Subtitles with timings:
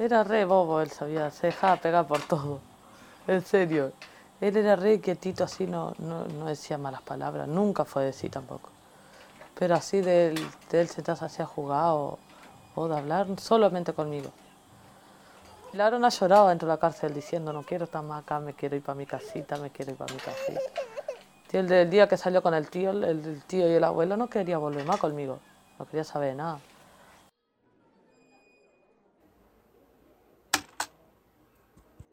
[0.00, 2.60] Era re bobo él, sabía, se dejaba pegar por todo.
[3.26, 3.92] En serio.
[4.40, 8.30] Él era re quietito, así no, no, no decía malas palabras, nunca fue de decir
[8.30, 8.70] tampoco.
[9.58, 12.18] Pero así de él, de él se te hacía jugar o,
[12.88, 14.30] de hablar solamente conmigo.
[15.78, 18.76] Aaron ha llorado dentro de la cárcel diciendo no quiero estar más acá, me quiero
[18.76, 20.60] ir para mi casita, me quiero ir para mi casita.
[21.52, 24.28] El del día que salió con el tío, el, el tío y el abuelo no
[24.28, 25.40] quería volver más conmigo,
[25.78, 26.58] no quería saber nada.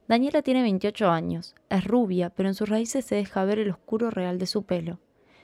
[0.07, 4.09] Daniela tiene 28 años, es rubia, pero en sus raíces se deja ver el oscuro
[4.09, 4.99] real de su pelo.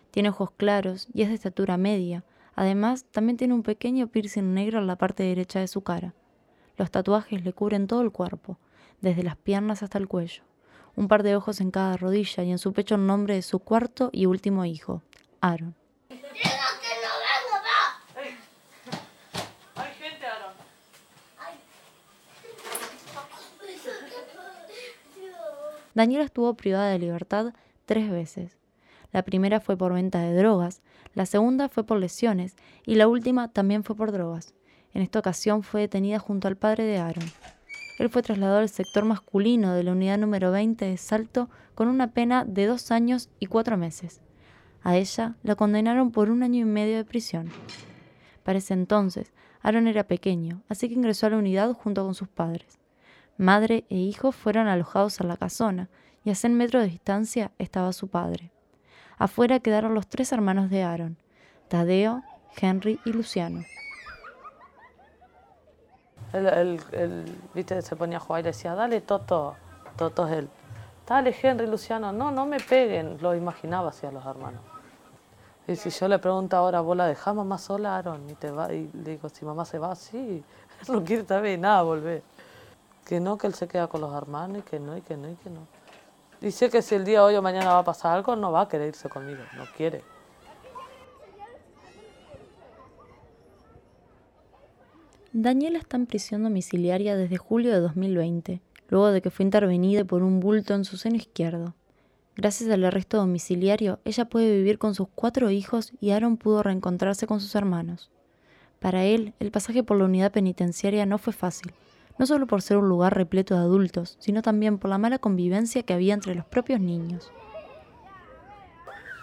[0.09, 2.23] Tiene ojos claros y es de estatura media.
[2.55, 6.13] Además, también tiene un pequeño piercing negro en la parte derecha de su cara.
[6.77, 8.57] Los tatuajes le cubren todo el cuerpo,
[9.01, 10.43] desde las piernas hasta el cuello.
[10.95, 13.59] Un par de ojos en cada rodilla y en su pecho el nombre de su
[13.59, 15.01] cuarto y último hijo,
[15.41, 15.75] Aaron.
[25.93, 27.53] Daniela estuvo privada de libertad
[27.85, 28.57] tres veces.
[29.11, 30.81] La primera fue por venta de drogas,
[31.13, 32.55] la segunda fue por lesiones
[32.85, 34.55] y la última también fue por drogas.
[34.93, 37.25] En esta ocasión fue detenida junto al padre de Aaron.
[37.99, 42.11] Él fue trasladado al sector masculino de la unidad número 20 de Salto con una
[42.11, 44.21] pena de dos años y cuatro meses.
[44.81, 47.49] A ella la condenaron por un año y medio de prisión.
[48.43, 52.27] Para ese entonces, Aaron era pequeño, así que ingresó a la unidad junto con sus
[52.27, 52.79] padres.
[53.37, 55.89] Madre e hijo fueron alojados a la casona
[56.23, 58.51] y a 100 metros de distancia estaba su padre.
[59.17, 61.17] Afuera quedaron los tres hermanos de Aaron,
[61.67, 62.23] Tadeo,
[62.55, 63.63] Henry y Luciano.
[66.33, 66.79] Él,
[67.53, 69.55] viste, se ponía a jugar y decía, dale Toto,
[69.97, 70.49] Toto es él.
[71.07, 74.61] Dale Henry, Luciano, no, no me peguen, lo imaginaba así a los hermanos.
[75.67, 78.29] Y si yo le pregunto ahora, ¿vos la dejás mamá sola, Aaron?
[78.29, 80.43] Y, te va, y le digo, si mamá se va, sí,
[80.87, 82.23] no quiere saber nada, volver
[83.05, 85.29] que no, que él se queda con los hermanos y que no, y que no,
[85.29, 85.67] y que no.
[86.41, 88.67] Dice que si el día hoy o mañana va a pasar algo, no va a
[88.67, 90.03] querer irse conmigo, no quiere.
[95.31, 100.21] Daniela está en prisión domiciliaria desde julio de 2020, luego de que fue intervenida por
[100.21, 101.73] un bulto en su seno izquierdo.
[102.35, 107.25] Gracias al arresto domiciliario, ella puede vivir con sus cuatro hijos y Aaron pudo reencontrarse
[107.25, 108.11] con sus hermanos.
[108.79, 111.73] Para él, el pasaje por la unidad penitenciaria no fue fácil,
[112.17, 115.83] no solo por ser un lugar repleto de adultos, sino también por la mala convivencia
[115.83, 117.31] que había entre los propios niños.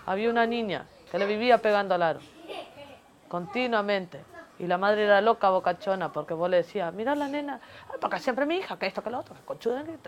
[0.06, 2.20] Había una niña que le vivía pegando al aro,
[3.28, 4.20] continuamente.
[4.58, 7.60] Y la madre era loca, bocachona, porque vos le decías, mira la nena,
[8.00, 9.98] porque siempre mi hija, que esto, que lo otro, que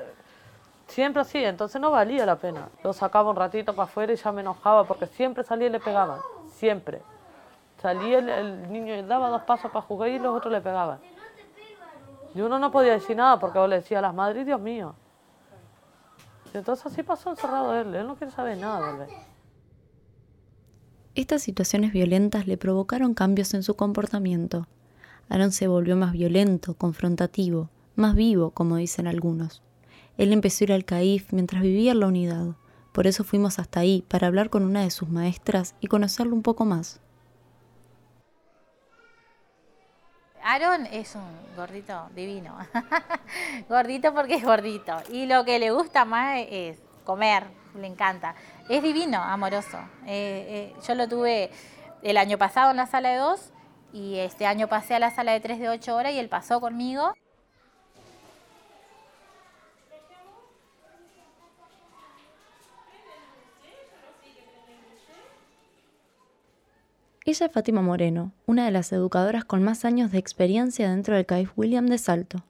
[0.87, 2.69] Siempre así, entonces no valía la pena.
[2.85, 5.81] Lo sacaba un ratito para afuera y ya me enojaba, porque siempre salía y le
[5.81, 6.19] pegaban,
[6.51, 7.01] siempre.
[7.81, 10.99] Salía el, el niño, daba dos pasos para jugar y los otros le pegaban.
[12.35, 14.95] Y uno no podía decir nada porque vos le decía a las madres, Dios mío.
[16.55, 19.07] Y entonces así pasó encerrado él, él no quiere saber nada de
[21.15, 24.67] Estas situaciones violentas le provocaron cambios en su comportamiento.
[25.29, 29.63] Aaron se volvió más violento, confrontativo, más vivo, como dicen algunos.
[30.19, 32.57] Él empezó a ir al CAIF mientras vivía en la unidad.
[32.93, 36.43] Por eso fuimos hasta ahí, para hablar con una de sus maestras y conocerlo un
[36.43, 37.01] poco más.
[40.45, 41.25] Aaron es un
[41.57, 42.57] gordito divino.
[43.69, 44.97] gordito porque es gordito.
[45.11, 47.45] Y lo que le gusta más es comer,
[47.77, 48.35] le encanta.
[48.69, 49.79] Es divino, amoroso.
[50.07, 51.51] Eh, eh, yo lo tuve
[52.03, 53.53] el año pasado en la sala de dos
[53.93, 56.61] y este año pasé a la sala de tres de ocho horas y él pasó
[56.61, 57.15] conmigo.
[67.33, 71.25] Ella es Fátima Moreno, una de las educadoras con más años de experiencia dentro del
[71.25, 72.43] CAIF William de Salto.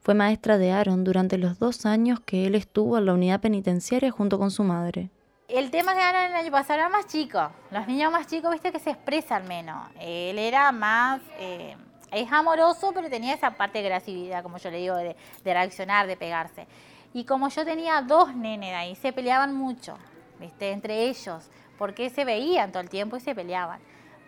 [0.00, 4.10] Fue maestra de Aaron durante los dos años que él estuvo en la unidad penitenciaria
[4.10, 5.10] junto con su madre.
[5.46, 7.38] El tema de Aaron el año pasado era más chico.
[7.70, 9.76] Los niños más chicos, viste que se expresan menos.
[10.00, 11.20] Él era más...
[11.38, 11.76] Eh,
[12.10, 15.14] es amoroso, pero tenía esa parte de agresividad, como yo le digo, de,
[15.44, 16.66] de reaccionar, de pegarse.
[17.14, 19.96] Y como yo tenía dos nenes ahí, se peleaban mucho,
[20.40, 20.72] ¿viste?
[20.72, 21.48] Entre ellos,
[21.78, 23.78] porque se veían todo el tiempo y se peleaban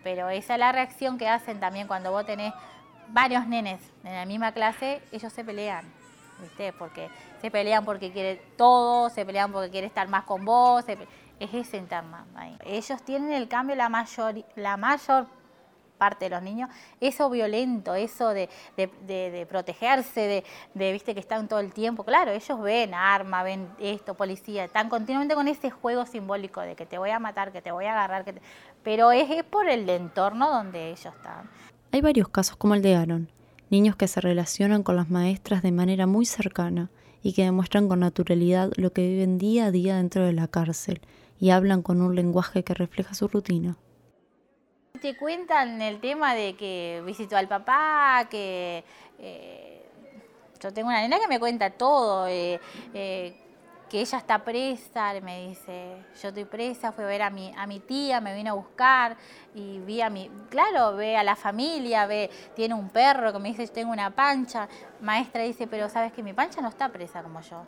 [0.02, 2.52] pero esa es la reacción que hacen también cuando vos tenés
[3.08, 5.84] varios nenes en la misma clase, ellos se pelean,
[6.40, 6.72] ¿viste?
[6.72, 7.08] Porque
[7.40, 11.76] se pelean porque quiere todo, se pelean porque quiere estar más con vos, es ese
[11.76, 12.56] interno ahí.
[12.64, 15.26] Ellos tienen el cambio, la mayor, la mayor
[15.98, 18.48] parte de los niños, eso violento, eso de,
[19.48, 22.04] protegerse, de, viste que están todo el tiempo.
[22.04, 26.86] Claro, ellos ven arma, ven esto, policía, están continuamente con ese juego simbólico de que
[26.86, 28.40] te voy a matar, que te voy a agarrar, que
[28.82, 31.50] pero es, por el entorno donde ellos están.
[31.92, 33.30] Hay varios casos como el de Aaron.
[33.70, 36.90] niños que se relacionan con las maestras de manera muy cercana
[37.22, 41.00] y que demuestran con naturalidad lo que viven día a día dentro de la cárcel
[41.40, 43.76] y hablan con un lenguaje que refleja su rutina.
[45.00, 48.82] Te cuentan el tema de que visitó al papá, que
[49.18, 49.86] eh,
[50.60, 52.58] yo tengo una nena que me cuenta todo, eh,
[52.94, 53.36] eh,
[53.88, 57.66] que ella está presa, me dice, yo estoy presa, fui a ver a mi, a
[57.66, 59.16] mi tía, me vino a buscar
[59.54, 63.50] y vi a mi, claro, ve a la familia, ve, tiene un perro que me
[63.50, 64.68] dice, yo tengo una pancha.
[65.00, 67.66] Maestra dice, pero sabes que mi pancha no está presa como yo.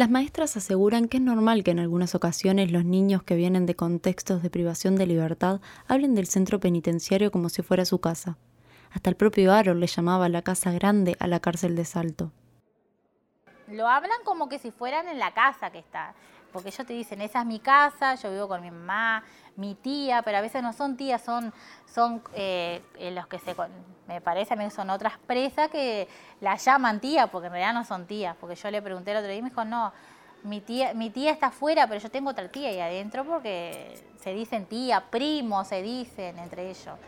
[0.00, 3.76] Las maestras aseguran que es normal que en algunas ocasiones los niños que vienen de
[3.76, 8.38] contextos de privación de libertad hablen del centro penitenciario como si fuera su casa.
[8.92, 12.32] Hasta el propio Aaron le llamaba la casa grande a la cárcel de Salto
[13.70, 16.14] lo hablan como que si fueran en la casa que está.
[16.52, 19.22] Porque ellos te dicen, esa es mi casa, yo vivo con mi mamá,
[19.56, 21.52] mi tía, pero a veces no son tías, son,
[21.86, 22.82] son eh,
[23.12, 23.54] los que se,
[24.06, 26.08] me parece a mí son otras presas que
[26.40, 28.36] la llaman tía, porque en realidad no son tías.
[28.40, 29.92] Porque yo le pregunté el otro día y me dijo, no,
[30.42, 34.32] mi tía, mi tía está afuera, pero yo tengo otra tía ahí adentro porque se
[34.32, 36.98] dicen tía, primo, se dicen entre ellos.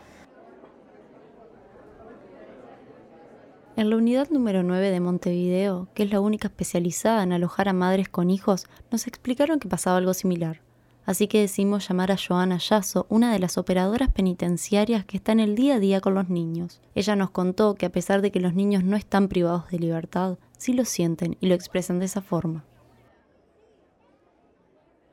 [3.75, 7.73] En la unidad número 9 de Montevideo, que es la única especializada en alojar a
[7.73, 10.61] madres con hijos, nos explicaron que pasaba algo similar.
[11.07, 15.39] Así que decidimos llamar a Joana Yasso, una de las operadoras penitenciarias que está en
[15.39, 16.81] el día a día con los niños.
[16.93, 20.37] Ella nos contó que a pesar de que los niños no están privados de libertad,
[20.55, 22.63] sí lo sienten y lo expresan de esa forma.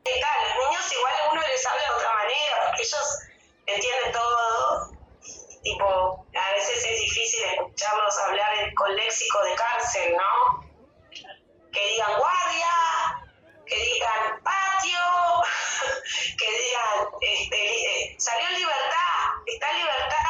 [0.05, 0.39] ¿Qué tal?
[0.59, 3.07] Los niños igual uno les habla de otra manera, ellos
[3.67, 4.91] entienden todo,
[5.63, 6.27] tipo,
[6.71, 10.71] veces es difícil escucharlos hablar con léxico de cárcel, ¿no?
[11.73, 12.71] Que digan guardia,
[13.67, 14.99] que digan patio,
[16.39, 20.21] que digan este, salió en libertad, está en libertad.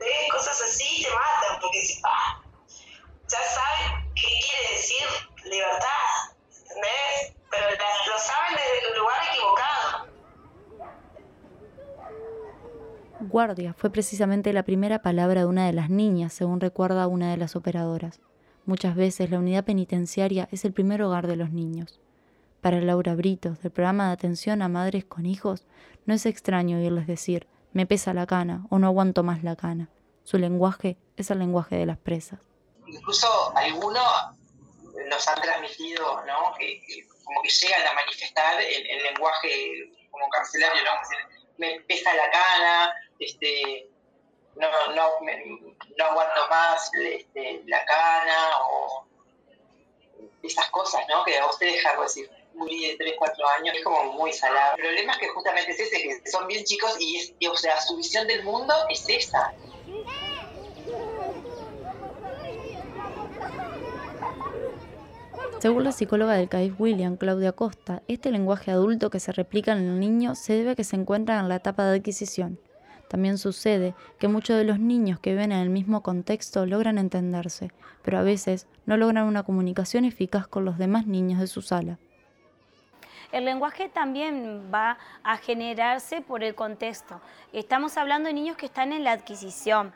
[0.00, 0.30] ¿Ves?
[0.30, 2.17] Cosas así te matan, porque si, ah,
[13.76, 17.54] Fue precisamente la primera palabra de una de las niñas, según recuerda una de las
[17.54, 18.18] operadoras.
[18.66, 22.00] Muchas veces la unidad penitenciaria es el primer hogar de los niños.
[22.60, 25.62] Para Laura Britos, del programa de atención a madres con hijos,
[26.04, 29.88] no es extraño oírles decir, me pesa la cana o no aguanto más la cana.
[30.24, 32.40] Su lenguaje es el lenguaje de las presas.
[32.88, 34.02] Incluso algunos
[35.08, 36.54] nos han transmitido, ¿no?
[37.22, 41.47] Como que llegan a manifestar el, lenguaje como carcelario, ¿no?
[41.58, 43.88] Me pesa la cana, este,
[44.56, 45.20] no, no,
[45.96, 49.06] no aguanto más este, la cana o
[50.42, 51.24] esas cosas, ¿no?
[51.24, 54.74] Que a usted deja decir, muy de 3, 4 años, es como muy salado.
[54.76, 57.80] El problema es que justamente es ese, que son bien chicos y, y o sea,
[57.80, 59.54] su visión del mundo es esa.
[65.60, 69.78] Según la psicóloga del CAIF William, Claudia Costa, este lenguaje adulto que se replica en
[69.78, 72.60] el niño se debe a que se encuentra en la etapa de adquisición.
[73.08, 77.72] También sucede que muchos de los niños que viven en el mismo contexto logran entenderse,
[78.04, 81.98] pero a veces no logran una comunicación eficaz con los demás niños de su sala.
[83.32, 87.20] El lenguaje también va a generarse por el contexto.
[87.52, 89.92] Estamos hablando de niños que están en la adquisición.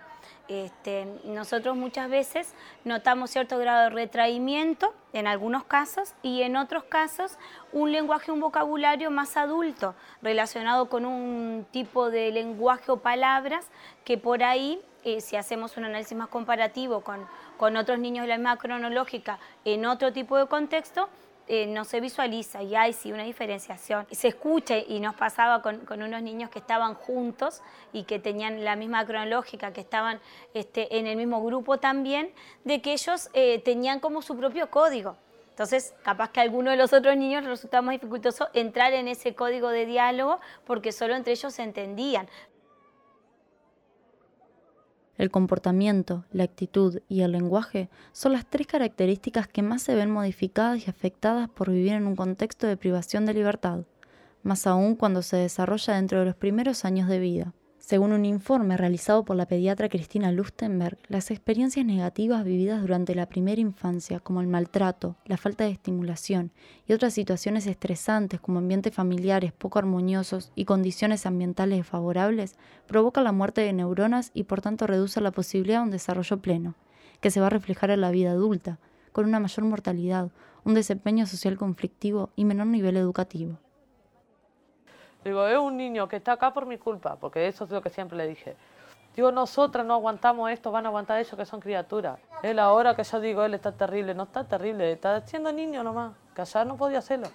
[0.48, 2.52] Este, nosotros muchas veces
[2.84, 7.38] notamos cierto grado de retraimiento en algunos casos y en otros casos
[7.72, 13.68] un lenguaje, un vocabulario más adulto relacionado con un tipo de lenguaje o palabras
[14.04, 17.24] que por ahí, eh, si hacemos un análisis más comparativo con,
[17.56, 21.08] con otros niños de la misma cronológica en otro tipo de contexto,
[21.48, 24.06] eh, no se visualiza y hay sí una diferenciación.
[24.10, 28.76] Se escucha y nos pasaba con, unos niños que estaban juntos y que tenían la
[28.76, 30.20] misma cronológica, que estaban
[30.54, 32.32] este, en el mismo grupo también,
[32.64, 35.16] de que ellos eh, tenían como su propio código.
[35.50, 39.68] Entonces, capaz que a de los otros niños resultaba más dificultoso entrar en ese código
[39.68, 42.26] de diálogo porque solo entre ellos se entendían.
[45.18, 50.10] El comportamiento, la actitud y el lenguaje son las tres características que más se ven
[50.10, 53.84] modificadas y afectadas por vivir en un contexto de privación de libertad,
[54.42, 57.52] más aún cuando se desarrolla dentro de los primeros años de vida.
[57.92, 63.26] Según un informe realizado por la pediatra Cristina Lustenberg, las experiencias negativas vividas durante la
[63.26, 66.52] primera infancia, como el maltrato, la falta de estimulación
[66.88, 72.56] y otras situaciones estresantes como ambientes familiares poco armoniosos y condiciones ambientales desfavorables,
[72.86, 76.76] provocan la muerte de neuronas y por tanto reducen la posibilidad de un desarrollo pleno,
[77.20, 78.78] que se va a reflejar en la vida adulta,
[79.12, 80.30] con una mayor mortalidad,
[80.64, 83.58] un desempeño social conflictivo y menor nivel educativo.
[85.24, 87.90] Digo, es un niño que está acá por mi culpa, porque eso es lo que
[87.90, 88.56] siempre le dije.
[89.14, 92.18] Digo, nosotras no aguantamos esto, van a aguantar ellos que son criaturas.
[92.42, 96.12] Él ahora que yo digo, él está terrible, no está terrible, está siendo niño nomás,
[96.34, 97.28] que allá no podía hacerlo.